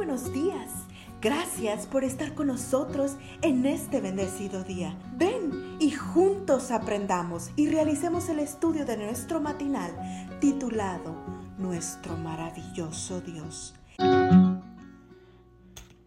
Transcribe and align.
buenos 0.00 0.32
días. 0.32 0.86
Gracias 1.20 1.86
por 1.86 2.04
estar 2.04 2.34
con 2.34 2.46
nosotros 2.46 3.18
en 3.42 3.66
este 3.66 4.00
bendecido 4.00 4.64
día. 4.64 4.98
Ven 5.18 5.76
y 5.78 5.90
juntos 5.90 6.70
aprendamos 6.70 7.50
y 7.54 7.68
realicemos 7.68 8.30
el 8.30 8.38
estudio 8.38 8.86
de 8.86 8.96
nuestro 8.96 9.42
matinal 9.42 9.92
titulado 10.40 11.14
Nuestro 11.58 12.16
maravilloso 12.16 13.20
Dios. 13.20 13.74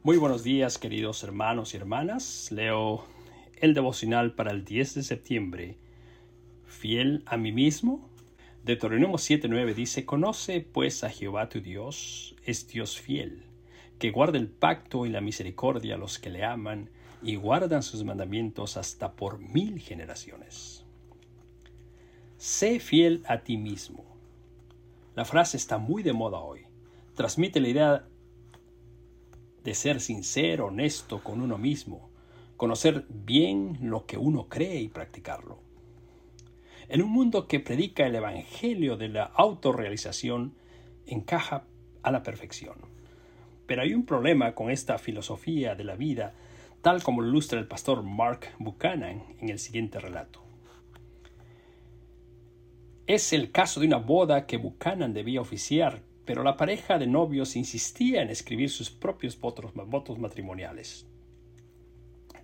Muy 0.02 0.18
buenos 0.18 0.44
días 0.44 0.80
queridos 0.80 1.24
hermanos 1.24 1.76
y 1.76 1.78
hermanas. 1.78 2.52
Leo 2.52 3.06
el 3.58 3.76
devocional 3.76 4.34
para 4.34 4.50
el 4.50 4.66
10 4.66 4.96
de 4.96 5.04
septiembre. 5.04 5.78
Fiel 6.66 7.22
a 7.28 7.38
mí 7.38 7.52
mismo. 7.52 8.10
Deuteronomio 8.64 9.18
7:9 9.18 9.76
dice, 9.76 10.04
Conoce 10.04 10.62
pues 10.62 11.04
a 11.04 11.12
Jehová 11.12 11.48
tu 11.48 11.62
Dios, 11.62 12.36
es 12.44 12.68
Dios 12.68 13.00
fiel, 13.00 13.53
que 14.00 14.12
guarda 14.12 14.38
el 14.38 14.50
pacto 14.50 15.06
y 15.06 15.10
la 15.10 15.22
misericordia 15.22 15.96
a 15.96 15.98
los 15.98 16.20
que 16.20 16.30
le 16.30 16.44
aman 16.44 16.90
y 17.22 17.36
guardan 17.36 17.84
sus 17.84 18.04
mandamientos 18.04 18.78
hasta 18.78 19.14
por 19.14 19.40
mil 19.40 19.80
generaciones. 19.80 20.86
Sé 22.38 22.80
fiel 22.80 23.24
a 23.28 23.44
ti 23.44 23.58
mismo. 23.58 24.04
La 25.16 25.26
frase 25.26 25.58
está 25.58 25.78
muy 25.78 26.04
de 26.04 26.14
moda 26.14 26.40
hoy. 26.40 26.66
Transmite 27.16 27.62
la 27.62 27.70
idea 27.70 28.08
de 29.64 29.74
ser 29.74 30.02
sincero, 30.02 30.68
honesto 30.68 31.24
con 31.24 31.42
uno 31.42 31.58
mismo, 31.58 32.10
conocer 32.58 33.06
bien 33.10 33.78
lo 33.82 34.06
que 34.06 34.18
uno 34.18 34.50
cree 34.50 34.82
y 34.82 34.90
practicarlo. 34.90 35.60
En 36.90 37.02
un 37.02 37.12
mundo 37.12 37.48
que 37.48 37.60
predica 37.60 38.06
el 38.06 38.16
Evangelio 38.16 38.98
de 38.98 39.08
la 39.08 39.24
autorrealización, 39.24 40.56
encaja 41.06 41.66
a 42.02 42.12
la 42.12 42.24
perfección. 42.24 42.93
Pero 43.66 43.82
hay 43.82 43.94
un 43.94 44.06
problema 44.06 44.56
con 44.56 44.70
esta 44.70 44.98
filosofía 44.98 45.76
de 45.76 45.84
la 45.84 45.96
vida, 45.96 46.34
tal 46.82 47.02
como 47.02 47.22
lo 47.22 47.30
ilustra 47.30 47.60
el 47.60 47.68
pastor 47.68 48.04
Mark 48.04 48.50
Buchanan 48.60 49.24
en 49.40 49.50
el 49.50 49.60
siguiente 49.60 50.00
relato. 50.00 50.42
Es 53.08 53.34
el 53.34 53.52
caso 53.52 53.80
de 53.80 53.88
una 53.88 53.98
boda 53.98 54.46
que 54.46 54.58
Buchanan 54.58 55.14
debía 55.14 55.42
oficiar 55.42 56.02
pero 56.26 56.44
la 56.44 56.56
pareja 56.56 56.98
de 56.98 57.08
novios 57.08 57.56
insistía 57.56 58.22
en 58.22 58.30
escribir 58.30 58.70
sus 58.70 58.90
propios 58.90 59.40
votos, 59.40 60.18
matrimoniales. 60.18 61.06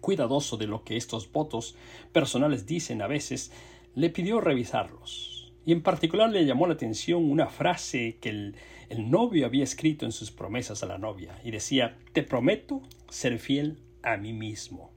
Cuidadoso 0.01 0.57
de 0.57 0.67
lo 0.67 0.83
que 0.83 0.97
estos 0.97 1.31
votos 1.31 1.75
personales 2.11 2.65
dicen 2.65 3.01
a 3.01 3.07
veces, 3.07 3.51
le 3.95 4.09
pidió 4.09 4.41
revisarlos. 4.41 5.38
Y 5.69 5.71
en 5.71 5.83
particular 5.83 6.31
le 6.31 6.47
llamó 6.47 6.65
la 6.65 6.73
atención 6.73 7.29
una 7.29 7.45
frase 7.45 8.17
que 8.19 8.29
el, 8.29 8.55
novio 8.89 9.45
había 9.45 9.63
escrito 9.63 10.03
en 10.03 10.11
sus 10.11 10.31
promesas 10.31 10.81
a 10.81 10.87
la 10.87 10.97
novia, 10.97 11.39
y 11.43 11.51
decía, 11.51 11.95
Te 12.11 12.23
prometo 12.23 12.81
ser 13.07 13.37
fiel 13.37 13.77
a 14.01 14.17
mí 14.17 14.33
mismo. 14.33 14.89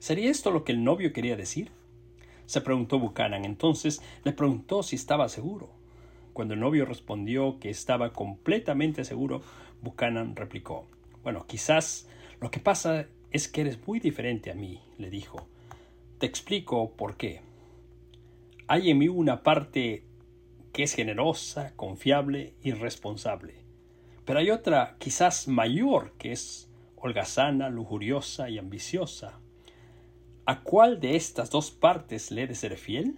¿Sería 0.00 0.28
esto 0.28 0.50
lo 0.50 0.64
que 0.64 0.72
el 0.72 0.82
novio 0.82 1.12
quería 1.12 1.36
decir? 1.36 1.70
Se 2.46 2.62
preguntó 2.62 2.98
Buchanan. 2.98 3.44
Entonces 3.44 4.02
le 4.24 4.32
preguntó 4.32 4.82
si 4.82 4.96
estaba 4.96 5.28
seguro. 5.28 5.70
Cuando 6.32 6.54
el 6.54 6.60
novio 6.60 6.84
respondió 6.84 7.60
que 7.60 7.70
estaba 7.70 8.12
completamente 8.12 9.04
seguro, 9.04 9.42
Buchanan 9.82 10.34
replicó, 10.34 10.84
Bueno, 11.22 11.46
quizás 11.46 12.08
lo 12.40 12.50
que 12.50 12.58
pasa 12.58 13.06
es 13.30 13.46
que 13.46 13.60
eres 13.60 13.78
muy 13.86 14.00
diferente 14.00 14.50
a 14.50 14.54
mí, 14.54 14.80
le 14.98 15.10
dijo. 15.10 15.46
Te 16.18 16.26
explico 16.26 16.90
por 16.90 17.16
qué. 17.16 17.47
Hay 18.70 18.90
en 18.90 18.98
mí 18.98 19.08
una 19.08 19.42
parte 19.42 20.04
que 20.74 20.82
es 20.82 20.94
generosa, 20.94 21.72
confiable 21.74 22.52
y 22.62 22.72
responsable. 22.72 23.54
Pero 24.26 24.40
hay 24.40 24.50
otra 24.50 24.96
quizás 24.98 25.48
mayor 25.48 26.12
que 26.18 26.32
es 26.32 26.70
holgazana, 26.96 27.70
lujuriosa 27.70 28.50
y 28.50 28.58
ambiciosa. 28.58 29.40
¿A 30.44 30.60
cuál 30.60 31.00
de 31.00 31.16
estas 31.16 31.50
dos 31.50 31.70
partes 31.70 32.30
le 32.30 32.42
he 32.42 32.46
de 32.46 32.54
ser 32.54 32.76
fiel? 32.76 33.14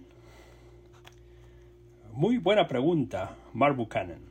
Muy 2.13 2.37
buena 2.37 2.69
pregunta, 2.69 3.35
Mark 3.53 3.75
Buchanan. 3.75 4.21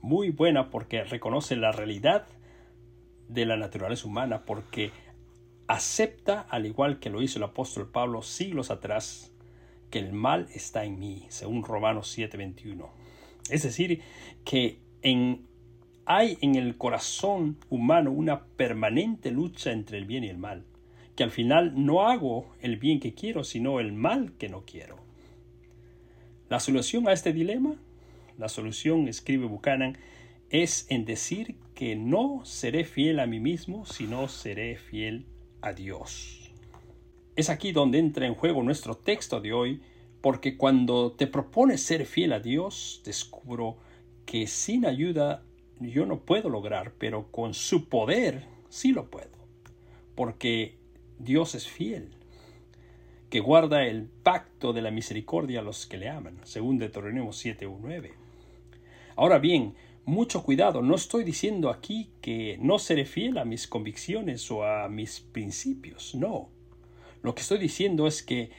Muy 0.00 0.30
buena 0.30 0.70
porque 0.70 1.04
reconoce 1.04 1.54
la 1.54 1.70
realidad 1.70 2.26
de 3.28 3.46
la 3.46 3.56
naturaleza 3.56 4.08
humana, 4.08 4.44
porque 4.44 4.90
acepta, 5.68 6.40
al 6.48 6.66
igual 6.66 6.98
que 6.98 7.10
lo 7.10 7.22
hizo 7.22 7.38
el 7.38 7.44
apóstol 7.44 7.88
Pablo 7.88 8.22
siglos 8.22 8.72
atrás, 8.72 9.32
que 9.90 9.98
el 9.98 10.12
mal 10.12 10.48
está 10.54 10.84
en 10.84 10.98
mí, 10.98 11.26
según 11.28 11.62
Romanos 11.62 12.08
7:21. 12.16 12.90
Es 13.50 13.62
decir, 13.62 14.00
que 14.44 14.80
hay 16.04 16.38
en 16.40 16.54
el 16.56 16.76
corazón 16.76 17.58
humano 17.68 18.10
una 18.10 18.44
permanente 18.44 19.30
lucha 19.30 19.72
entre 19.72 19.98
el 19.98 20.04
bien 20.04 20.24
y 20.24 20.28
el 20.28 20.38
mal, 20.38 20.64
que 21.14 21.24
al 21.24 21.30
final 21.30 21.72
no 21.76 22.08
hago 22.08 22.54
el 22.60 22.76
bien 22.76 23.00
que 23.00 23.14
quiero, 23.14 23.44
sino 23.44 23.80
el 23.80 23.92
mal 23.92 24.32
que 24.38 24.48
no 24.48 24.64
quiero. 24.64 24.98
La 26.48 26.60
solución 26.60 27.08
a 27.08 27.12
este 27.12 27.32
dilema, 27.32 27.76
la 28.38 28.48
solución, 28.48 29.08
escribe 29.08 29.46
Buchanan, 29.46 29.96
es 30.50 30.86
en 30.90 31.04
decir 31.04 31.56
que 31.74 31.96
no 31.96 32.44
seré 32.44 32.84
fiel 32.84 33.18
a 33.18 33.26
mí 33.26 33.40
mismo, 33.40 33.84
sino 33.84 34.28
seré 34.28 34.76
fiel 34.76 35.26
a 35.60 35.72
Dios. 35.72 36.45
Es 37.36 37.50
aquí 37.50 37.72
donde 37.72 37.98
entra 37.98 38.26
en 38.26 38.34
juego 38.34 38.62
nuestro 38.62 38.96
texto 38.96 39.42
de 39.42 39.52
hoy, 39.52 39.82
porque 40.22 40.56
cuando 40.56 41.12
te 41.12 41.26
propones 41.26 41.82
ser 41.82 42.06
fiel 42.06 42.32
a 42.32 42.40
Dios, 42.40 43.02
descubro 43.04 43.76
que 44.24 44.46
sin 44.46 44.86
ayuda 44.86 45.44
yo 45.78 46.06
no 46.06 46.20
puedo 46.20 46.48
lograr, 46.48 46.94
pero 46.98 47.30
con 47.30 47.52
su 47.52 47.90
poder 47.90 48.46
sí 48.70 48.92
lo 48.92 49.10
puedo, 49.10 49.36
porque 50.14 50.78
Dios 51.18 51.54
es 51.54 51.68
fiel 51.68 52.10
que 53.28 53.40
guarda 53.40 53.84
el 53.84 54.04
pacto 54.06 54.72
de 54.72 54.80
la 54.80 54.90
misericordia 54.90 55.60
a 55.60 55.62
los 55.62 55.86
que 55.86 55.98
le 55.98 56.08
aman, 56.08 56.38
según 56.44 56.78
Deuteronomio 56.78 57.32
7.9. 57.32 58.12
Ahora 59.14 59.38
bien, 59.38 59.74
mucho 60.06 60.42
cuidado, 60.42 60.80
no 60.80 60.94
estoy 60.94 61.24
diciendo 61.24 61.68
aquí 61.68 62.12
que 62.22 62.56
no 62.62 62.78
seré 62.78 63.04
fiel 63.04 63.36
a 63.36 63.44
mis 63.44 63.66
convicciones 63.66 64.50
o 64.50 64.64
a 64.64 64.88
mis 64.88 65.20
principios, 65.20 66.14
no. 66.14 66.55
Lo 67.22 67.34
que 67.34 67.42
estoy 67.42 67.58
diciendo 67.58 68.06
es 68.06 68.22
que 68.22 68.50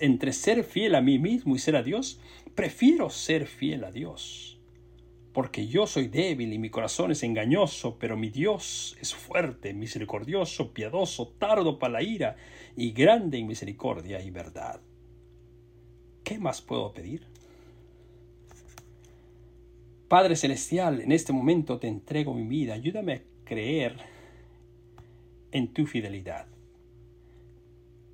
entre 0.00 0.32
ser 0.32 0.64
fiel 0.64 0.94
a 0.94 1.00
mí 1.00 1.18
mismo 1.18 1.54
y 1.54 1.58
ser 1.58 1.76
a 1.76 1.82
Dios, 1.82 2.20
prefiero 2.54 3.10
ser 3.10 3.46
fiel 3.46 3.84
a 3.84 3.90
Dios 3.90 4.52
porque 5.32 5.66
yo 5.66 5.86
soy 5.86 6.08
débil 6.08 6.52
y 6.52 6.58
mi 6.58 6.70
corazón 6.70 7.10
es 7.10 7.22
engañoso, 7.22 7.96
pero 7.98 8.16
mi 8.16 8.28
Dios 8.28 8.96
es 9.00 9.14
fuerte, 9.14 9.72
misericordioso, 9.72 10.72
piadoso, 10.72 11.28
tardo 11.38 11.78
para 11.78 11.94
la 11.94 12.02
ira 12.02 12.36
y 12.76 12.92
grande 12.92 13.38
en 13.38 13.46
misericordia 13.46 14.20
y 14.22 14.30
verdad. 14.30 14.80
¿Qué 16.22 16.38
más 16.38 16.60
puedo 16.60 16.92
pedir? 16.92 17.26
Padre 20.08 20.36
Celestial, 20.36 21.00
en 21.00 21.12
este 21.12 21.32
momento 21.32 21.78
te 21.78 21.88
entrego 21.88 22.34
mi 22.34 22.46
vida, 22.46 22.74
ayúdame 22.74 23.12
a 23.14 23.22
creer 23.44 23.96
en 25.50 25.72
tu 25.72 25.86
fidelidad 25.86 26.51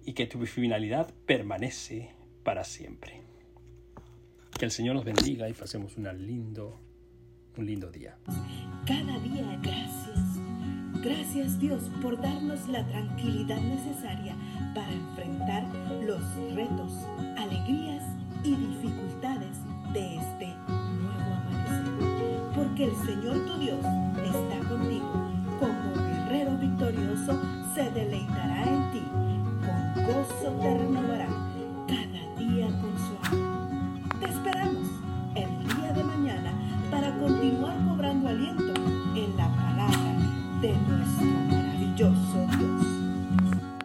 y 0.08 0.14
que 0.14 0.26
tu 0.26 0.38
finalidad 0.46 1.12
permanece 1.26 2.14
para 2.42 2.64
siempre. 2.64 3.20
Que 4.58 4.64
el 4.64 4.70
Señor 4.70 4.94
nos 4.94 5.04
bendiga 5.04 5.50
y 5.50 5.52
pasemos 5.52 5.98
una 5.98 6.14
lindo, 6.14 6.80
un 7.58 7.66
lindo 7.66 7.90
día. 7.90 8.16
Cada 8.86 9.18
día 9.18 9.60
gracias. 9.62 10.18
Gracias 11.04 11.60
Dios 11.60 11.82
por 12.00 12.18
darnos 12.22 12.66
la 12.68 12.86
tranquilidad 12.86 13.60
necesaria 13.60 14.34
para 14.74 14.90
enfrentar 14.90 15.64
los 16.06 16.22
retos, 16.54 16.90
alegrías 17.36 18.02
y 18.42 18.56
dificultades 18.56 19.58
de 19.92 20.16
este 20.16 20.46
nuevo 21.02 21.34
amanecer. 21.34 22.54
Porque 22.54 22.84
el 22.84 22.96
Señor 23.04 23.44
tu 23.44 23.58
Dios 23.58 23.84
está 24.24 24.68
contigo. 24.70 25.30
Como 25.60 25.94
guerrero 25.96 26.56
victorioso 26.56 27.38
se 27.74 27.90
deleita 27.90 28.27
doce 30.08 30.50
ternura. 30.60 31.47